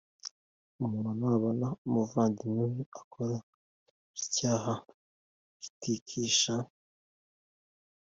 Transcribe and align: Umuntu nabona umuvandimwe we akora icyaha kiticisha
Umuntu 0.83 1.11
nabona 1.19 1.67
umuvandimwe 1.87 2.63
we 2.71 2.81
akora 3.01 3.37
icyaha 4.19 4.73
kiticisha 5.61 6.55